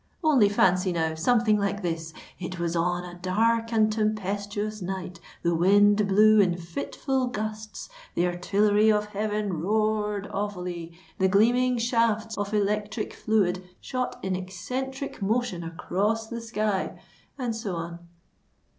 "Only 0.23 0.49
fancy, 0.49 0.91
now, 0.91 1.13
something 1.13 1.59
like 1.59 1.83
this:—'_It 1.83 2.57
was 2.57 2.75
on 2.75 3.03
a 3.03 3.19
dark 3.19 3.71
and 3.71 3.91
tempestuous 3.93 4.81
night—the 4.81 5.53
wind 5.53 6.07
blew 6.07 6.39
in 6.39 6.57
fitful 6.57 7.27
gusts—the 7.27 8.25
artillery 8.25 8.91
of 8.91 9.05
heaven 9.05 9.53
roared 9.61 10.25
awfully—the 10.33 11.27
gleaming 11.27 11.77
shafts 11.77 12.35
of 12.35 12.51
electric 12.51 13.13
fluid 13.13 13.63
shot 13.79 14.19
in 14.23 14.35
eccentric 14.35 15.21
motion 15.21 15.63
across 15.63 16.25
the 16.25 16.37
sky_;'——and 16.41 17.55
so 17.55 17.75
on." 17.75 17.99